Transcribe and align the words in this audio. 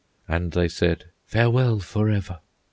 And 0.27 0.53
they 0.53 0.67
said, 0.67 1.11
"Farewell 1.27 1.77
forever!" 1.77 2.39